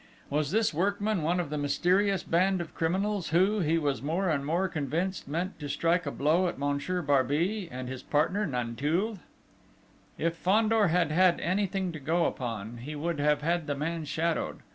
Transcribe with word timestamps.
Was 0.31 0.49
this 0.49 0.73
workman 0.73 1.21
one 1.21 1.39
of 1.39 1.51
the 1.51 1.59
mysterious 1.59 2.23
band 2.23 2.59
of 2.59 2.73
criminals 2.73 3.29
who, 3.29 3.59
he 3.59 3.77
was 3.77 4.01
more 4.01 4.31
and 4.31 4.43
more 4.43 4.67
convinced, 4.67 5.27
meant 5.27 5.59
to 5.59 5.69
strike 5.69 6.07
a 6.07 6.11
blow 6.11 6.47
at 6.47 6.57
Monsieur 6.57 7.03
Barbey, 7.03 7.69
and 7.71 7.87
his 7.87 8.01
partner, 8.01 8.47
Nanteuil? 8.47 9.19
If 10.17 10.35
Fandor 10.35 10.87
had 10.87 11.11
had 11.11 11.39
anything 11.39 11.91
to 11.91 11.99
go 11.99 12.25
upon, 12.25 12.77
he 12.77 12.95
would 12.95 13.19
have 13.19 13.43
had 13.43 13.67
the 13.67 13.75
man 13.75 14.05
shadowed. 14.05 14.61